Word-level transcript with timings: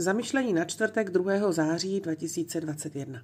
Zamyšlení 0.00 0.52
na 0.52 0.64
čtvrtek 0.64 1.10
2. 1.10 1.52
září 1.52 2.00
2021. 2.00 3.22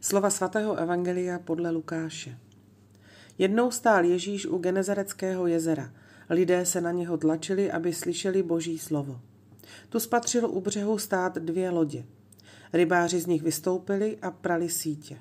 Slova 0.00 0.30
svatého 0.30 0.76
Evangelia 0.76 1.38
podle 1.38 1.70
Lukáše. 1.70 2.38
Jednou 3.38 3.70
stál 3.70 4.04
Ježíš 4.04 4.46
u 4.46 4.58
Genezareckého 4.58 5.46
jezera. 5.46 5.92
Lidé 6.30 6.66
se 6.66 6.80
na 6.80 6.92
něho 6.92 7.18
tlačili, 7.18 7.70
aby 7.70 7.92
slyšeli 7.92 8.42
boží 8.42 8.78
slovo. 8.78 9.20
Tu 9.88 10.00
spatřil 10.00 10.50
u 10.50 10.60
břehu 10.60 10.98
stát 10.98 11.38
dvě 11.38 11.70
lodě. 11.70 12.04
Rybáři 12.72 13.20
z 13.20 13.26
nich 13.26 13.42
vystoupili 13.42 14.18
a 14.22 14.30
prali 14.30 14.68
sítě. 14.68 15.18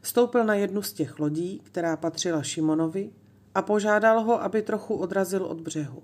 Vstoupil 0.00 0.44
na 0.44 0.54
jednu 0.54 0.82
z 0.82 0.92
těch 0.92 1.18
lodí, 1.18 1.60
která 1.64 1.96
patřila 1.96 2.42
Šimonovi, 2.42 3.10
a 3.54 3.62
požádal 3.62 4.24
ho, 4.24 4.42
aby 4.42 4.62
trochu 4.62 4.94
odrazil 4.94 5.44
od 5.44 5.60
břehu. 5.60 6.02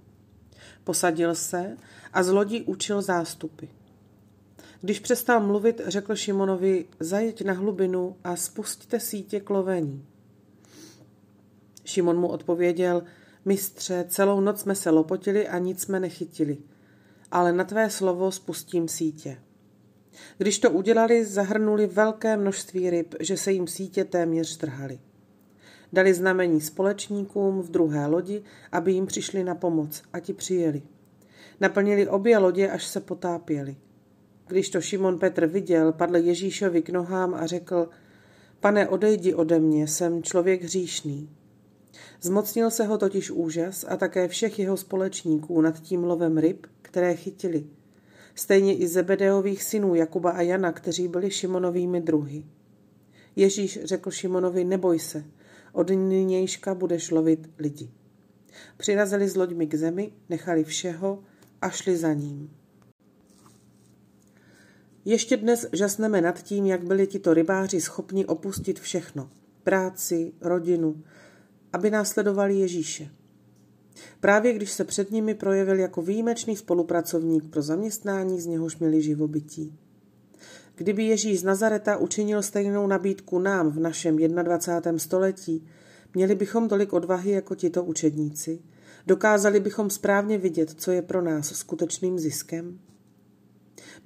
Posadil 0.85 1.35
se 1.35 1.77
a 2.13 2.23
z 2.23 2.29
lodí 2.29 2.63
učil 2.63 3.03
zástupy. 3.03 3.67
Když 4.81 5.01
přestal 5.01 5.41
mluvit, 5.41 5.81
řekl 5.87 6.17
Šimonovi, 6.17 6.85
zajeď 7.01 7.45
na 7.45 7.53
hlubinu 7.53 8.17
a 8.25 8.37
spustte 8.37 9.01
sítě 9.01 9.41
k 9.41 9.51
lovení. 9.51 10.07
Šimon 11.85 12.19
mu 12.19 12.29
odpověděl, 12.29 13.03
mistře, 13.45 14.05
celou 14.09 14.41
noc 14.41 14.61
jsme 14.61 14.75
se 14.75 14.91
lopotili 14.91 15.49
a 15.49 15.59
nic 15.59 15.83
jsme 15.83 16.01
nechytili, 16.01 16.59
ale 17.31 17.53
na 17.53 17.65
tvé 17.65 17.91
slovo 17.91 18.33
spustím 18.33 18.89
sítě. 18.89 19.39
Když 20.39 20.59
to 20.59 20.71
udělali, 20.71 21.25
zahrnuli 21.25 21.87
velké 21.87 22.37
množství 22.37 22.91
ryb, 22.91 23.15
že 23.21 23.37
se 23.37 23.53
jim 23.53 23.67
sítě 23.67 24.05
téměř 24.05 24.57
trhaly. 24.57 24.99
Dali 25.93 26.15
znamení 26.15 26.61
společníkům 26.61 27.63
v 27.63 27.71
druhé 27.71 28.07
lodi, 28.07 28.43
aby 28.73 28.93
jim 28.93 29.07
přišli 29.07 29.45
na 29.45 29.55
pomoc 29.55 30.03
a 30.13 30.21
ti 30.21 30.33
přijeli. 30.33 30.83
Naplnili 31.61 32.09
obě 32.09 32.39
lodě, 32.39 32.71
až 32.71 32.87
se 32.87 33.01
potápěli. 33.01 33.77
Když 34.49 34.71
to 34.71 34.81
Šimon 34.81 35.19
Petr 35.19 35.47
viděl, 35.47 35.93
padl 35.93 36.17
Ježíšovi 36.17 36.83
k 36.83 36.91
nohám 36.91 37.35
a 37.35 37.47
řekl, 37.47 37.89
pane, 38.61 38.89
odejdi 38.89 39.35
ode 39.35 39.59
mě, 39.59 39.89
jsem 39.89 40.23
člověk 40.23 40.63
hříšný. 40.63 41.31
Zmocnil 42.21 42.71
se 42.71 42.85
ho 42.85 42.99
totiž 42.99 43.31
úžas 43.31 43.85
a 43.89 43.97
také 43.97 44.29
všech 44.29 44.59
jeho 44.59 44.77
společníků 44.77 45.61
nad 45.61 45.81
tím 45.81 46.05
lovem 46.05 46.39
ryb, 46.39 46.67
které 46.83 47.15
chytili. 47.15 47.67
Stejně 48.35 48.77
i 48.77 48.89
Zebedeových 48.89 49.63
synů 49.63 49.95
Jakuba 49.95 50.31
a 50.31 50.41
Jana, 50.41 50.73
kteří 50.73 51.09
byli 51.09 51.31
Šimonovými 51.31 52.01
druhy. 52.01 52.45
Ježíš 53.37 53.79
řekl 53.85 54.11
Šimonovi, 54.11 54.65
neboj 54.65 54.99
se, 54.99 55.25
od 55.73 55.91
nynějška 55.91 56.75
budeš 56.75 57.11
lovit 57.11 57.51
lidi. 57.59 57.91
Přirazili 58.77 59.29
s 59.29 59.37
loďmi 59.37 59.67
k 59.67 59.75
zemi, 59.75 60.13
nechali 60.29 60.65
všeho 60.65 61.23
a 61.63 61.71
šli 61.71 61.97
za 61.97 62.13
ním. 62.13 62.51
Ještě 65.09 65.37
dnes 65.37 65.67
žasneme 65.73 66.21
nad 66.21 66.43
tím, 66.43 66.67
jak 66.67 66.85
byli 66.85 67.07
tito 67.07 67.35
rybáři 67.35 67.81
schopni 67.81 68.27
opustit 68.27 68.81
všechno. 68.81 69.31
Práci, 69.63 70.33
rodinu, 70.41 71.03
aby 71.73 71.91
následovali 71.91 72.55
Ježíše. 72.55 73.11
Právě 74.21 74.53
když 74.53 74.73
se 74.73 74.85
před 74.85 75.11
nimi 75.11 75.35
projevil 75.35 75.79
jako 75.79 76.03
výjimečný 76.03 76.57
spolupracovník 76.57 77.51
pro 77.51 77.63
zaměstnání, 77.63 78.41
z 78.41 78.47
něhož 78.47 78.79
měli 78.79 79.03
živobytí. 79.03 79.79
Kdyby 80.75 81.05
Ježíš 81.05 81.41
z 81.41 81.45
Nazareta 81.45 81.97
učinil 81.97 82.43
stejnou 82.43 82.87
nabídku 82.87 83.39
nám 83.39 83.71
v 83.71 83.79
našem 83.79 84.17
21. 84.17 84.99
století, 84.99 85.69
měli 86.15 86.35
bychom 86.35 86.69
tolik 86.69 86.93
odvahy 86.93 87.31
jako 87.31 87.55
tito 87.55 87.85
učedníci? 87.85 88.63
Dokázali 89.07 89.61
bychom 89.61 89.91
správně 89.91 90.39
vidět, 90.39 90.75
co 90.77 90.91
je 90.91 91.03
pro 91.03 91.23
nás 91.23 91.47
skutečným 91.47 92.19
ziskem? 92.19 92.79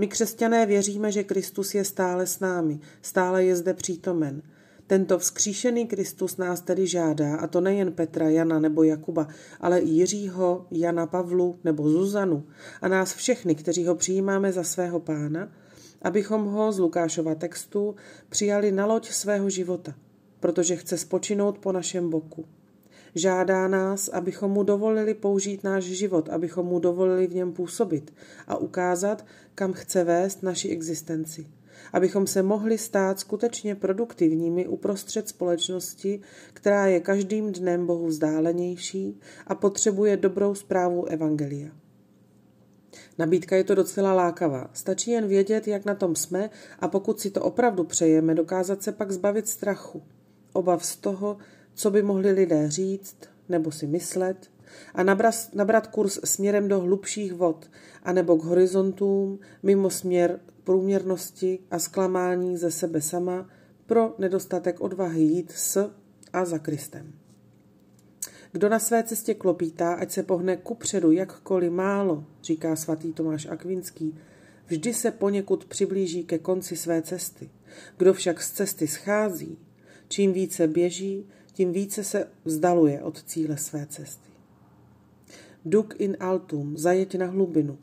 My 0.00 0.06
křesťané 0.06 0.66
věříme, 0.66 1.12
že 1.12 1.24
Kristus 1.24 1.74
je 1.74 1.84
stále 1.84 2.26
s 2.26 2.40
námi, 2.40 2.80
stále 3.02 3.44
je 3.44 3.56
zde 3.56 3.74
přítomen. 3.74 4.42
Tento 4.86 5.18
vzkříšený 5.18 5.86
Kristus 5.86 6.36
nás 6.36 6.60
tedy 6.60 6.86
žádá, 6.86 7.36
a 7.36 7.46
to 7.46 7.60
nejen 7.60 7.92
Petra, 7.92 8.28
Jana 8.28 8.58
nebo 8.58 8.82
Jakuba, 8.82 9.28
ale 9.60 9.78
i 9.78 9.88
Jiřího, 9.88 10.66
Jana 10.70 11.06
Pavlu 11.06 11.58
nebo 11.64 11.90
Zuzanu 11.90 12.46
a 12.80 12.88
nás 12.88 13.14
všechny, 13.14 13.54
kteří 13.54 13.86
ho 13.86 13.94
přijímáme 13.94 14.52
za 14.52 14.64
svého 14.64 15.00
pána, 15.00 15.52
abychom 16.02 16.44
ho 16.44 16.72
z 16.72 16.78
Lukášova 16.78 17.34
textu 17.34 17.94
přijali 18.28 18.72
na 18.72 18.86
loď 18.86 19.10
svého 19.10 19.50
života, 19.50 19.94
protože 20.40 20.76
chce 20.76 20.98
spočinout 20.98 21.58
po 21.58 21.72
našem 21.72 22.10
boku. 22.10 22.44
Žádá 23.14 23.68
nás, 23.68 24.08
abychom 24.08 24.50
mu 24.50 24.62
dovolili 24.62 25.14
použít 25.14 25.64
náš 25.64 25.84
život, 25.84 26.28
abychom 26.28 26.66
mu 26.66 26.78
dovolili 26.78 27.26
v 27.26 27.34
něm 27.34 27.52
působit 27.52 28.14
a 28.46 28.56
ukázat, 28.56 29.26
kam 29.54 29.72
chce 29.72 30.04
vést 30.04 30.42
naši 30.42 30.68
existenci. 30.68 31.46
Abychom 31.92 32.26
se 32.26 32.42
mohli 32.42 32.78
stát 32.78 33.20
skutečně 33.20 33.74
produktivními 33.74 34.66
uprostřed 34.66 35.28
společnosti, 35.28 36.20
která 36.52 36.86
je 36.86 37.00
každým 37.00 37.52
dnem 37.52 37.86
Bohu 37.86 38.06
vzdálenější 38.06 39.20
a 39.46 39.54
potřebuje 39.54 40.16
dobrou 40.16 40.54
zprávu 40.54 41.04
Evangelia. 41.04 41.70
Nabídka 43.18 43.56
je 43.56 43.64
to 43.64 43.74
docela 43.74 44.14
lákavá. 44.14 44.70
Stačí 44.72 45.10
jen 45.10 45.28
vědět, 45.28 45.68
jak 45.68 45.84
na 45.84 45.94
tom 45.94 46.16
jsme 46.16 46.50
a 46.78 46.88
pokud 46.88 47.20
si 47.20 47.30
to 47.30 47.42
opravdu 47.42 47.84
přejeme, 47.84 48.34
dokázat 48.34 48.82
se 48.82 48.92
pak 48.92 49.12
zbavit 49.12 49.48
strachu, 49.48 50.02
obav 50.52 50.86
z 50.86 50.96
toho, 50.96 51.36
co 51.74 51.90
by 51.90 52.02
mohli 52.02 52.30
lidé 52.30 52.70
říct 52.70 53.16
nebo 53.48 53.70
si 53.70 53.86
myslet 53.86 54.50
a 54.94 55.02
nabrat, 55.02 55.34
nabrat 55.54 55.86
kurz 55.86 56.18
směrem 56.24 56.68
do 56.68 56.80
hlubších 56.80 57.32
vod 57.32 57.70
anebo 58.02 58.36
k 58.36 58.44
horizontům 58.44 59.38
mimo 59.62 59.90
směr 59.90 60.40
průměrnosti 60.64 61.58
a 61.70 61.78
zklamání 61.78 62.56
ze 62.56 62.70
sebe 62.70 63.00
sama 63.00 63.48
pro 63.86 64.14
nedostatek 64.18 64.80
odvahy 64.80 65.20
jít 65.20 65.52
s 65.52 65.90
a 66.32 66.44
za 66.44 66.58
Kristem. 66.58 67.12
Kdo 68.52 68.68
na 68.68 68.78
své 68.78 69.02
cestě 69.02 69.34
klopítá, 69.34 69.94
ať 69.94 70.10
se 70.10 70.22
pohne 70.22 70.56
kupředu 70.56 71.12
jakkoliv 71.12 71.72
málo, 71.72 72.24
říká 72.42 72.76
svatý 72.76 73.12
Tomáš 73.12 73.46
Akvinský, 73.46 74.18
vždy 74.66 74.94
se 74.94 75.10
poněkud 75.10 75.64
přiblíží 75.64 76.24
ke 76.24 76.38
konci 76.38 76.76
své 76.76 77.02
cesty. 77.02 77.50
Kdo 77.96 78.14
však 78.14 78.42
z 78.42 78.50
cesty 78.50 78.86
schází, 78.86 79.58
čím 80.08 80.32
více 80.32 80.68
běží, 80.68 81.28
tím 81.60 81.72
více 81.72 82.04
se 82.04 82.26
vzdaluje 82.44 83.02
od 83.02 83.22
cíle 83.22 83.56
své 83.56 83.86
cesty. 83.86 84.30
Duk 85.64 85.94
in 85.98 86.16
altum, 86.20 86.76
zajeď 86.76 87.18
na 87.18 87.26
hlubinu. 87.26 87.78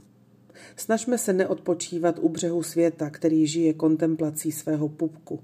Snažme 0.75 1.17
se 1.17 1.33
neodpočívat 1.33 2.19
u 2.19 2.29
břehu 2.29 2.63
světa, 2.63 3.09
který 3.09 3.47
žije 3.47 3.73
kontemplací 3.73 4.51
svého 4.51 4.89
pupku. 4.89 5.39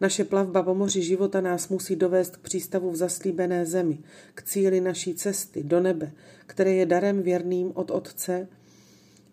Naše 0.00 0.24
plavba 0.24 0.62
po 0.62 0.74
moři 0.74 1.02
života 1.02 1.40
nás 1.40 1.68
musí 1.68 1.96
dovést 1.96 2.36
k 2.36 2.40
přístavu 2.40 2.90
v 2.90 2.96
zaslíbené 2.96 3.66
zemi, 3.66 3.98
k 4.34 4.42
cíli 4.42 4.80
naší 4.80 5.14
cesty 5.14 5.62
do 5.62 5.80
nebe, 5.80 6.12
které 6.46 6.72
je 6.72 6.86
darem 6.86 7.22
věrným 7.22 7.72
od 7.74 7.90
Otce, 7.90 8.48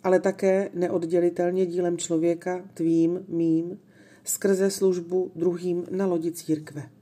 ale 0.03 0.19
také 0.19 0.69
neoddělitelně 0.73 1.65
dílem 1.65 1.97
člověka, 1.97 2.65
tvým, 2.73 3.25
mým, 3.27 3.79
skrze 4.23 4.71
službu 4.71 5.31
druhým 5.35 5.85
na 5.91 6.05
lodi 6.05 6.31
církve. 6.31 6.94